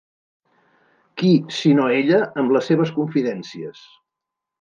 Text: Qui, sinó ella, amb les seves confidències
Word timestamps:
Qui, 1.21 1.33
sinó 1.57 1.85
ella, 1.97 2.21
amb 2.45 2.55
les 2.57 2.71
seves 2.71 2.93
confidències 2.97 3.83